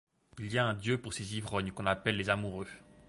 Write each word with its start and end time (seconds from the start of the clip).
Il 0.39 0.51
y 0.51 0.57
a 0.57 0.65
un 0.65 0.73
dieu 0.73 0.99
pour 0.99 1.13
ces 1.13 1.37
ivrognes 1.37 1.69
qu’on 1.71 1.85
appelle 1.85 2.17
les 2.17 2.31
amoureux. 2.31 2.65